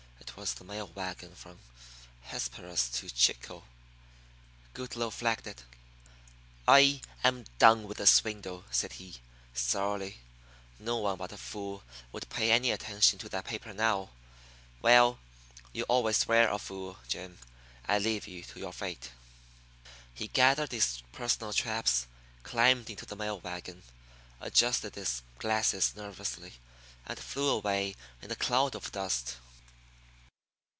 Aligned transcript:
It 0.21 0.37
was 0.43 0.53
the 0.55 0.63
mail 0.63 0.87
wagon 0.95 1.35
from 1.35 1.59
Hesperus 2.21 2.89
to 2.93 3.09
Chico. 3.11 3.63
Goodloe 4.73 5.11
flagged 5.11 5.45
it. 5.45 5.63
"I 6.67 7.01
am 7.23 7.45
done 7.59 7.83
with 7.83 7.97
the 7.97 8.07
swindle," 8.07 8.63
said 8.71 8.93
he, 8.93 9.19
sourly. 9.53 10.17
"No 10.79 10.97
one 10.97 11.17
but 11.19 11.31
a 11.33 11.37
fool 11.37 11.83
would 12.11 12.29
pay 12.29 12.49
any 12.51 12.71
attention 12.71 13.19
to 13.19 13.29
that 13.29 13.45
paper 13.45 13.71
now. 13.71 14.09
Well, 14.81 15.19
you 15.73 15.83
always 15.83 16.25
were 16.27 16.47
a 16.47 16.57
fool, 16.57 16.97
Jim. 17.07 17.37
I 17.87 17.99
leave 17.99 18.25
you 18.27 18.41
to 18.45 18.59
your 18.59 18.73
fate." 18.73 19.11
He 20.15 20.27
gathered 20.29 20.71
his 20.71 21.03
personal 21.11 21.53
traps, 21.53 22.07
climbed 22.41 22.89
into 22.89 23.05
the 23.05 23.17
mail 23.17 23.39
wagon, 23.41 23.83
adjusted 24.39 24.95
his 24.95 25.21
glasses 25.37 25.93
nervously, 25.95 26.53
and 27.05 27.19
flew 27.19 27.49
away 27.49 27.95
in 28.23 28.31
a 28.31 28.35
cloud 28.35 28.75
of 28.75 28.91
dust. 28.91 29.35